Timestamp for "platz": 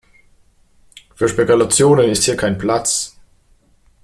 2.57-3.19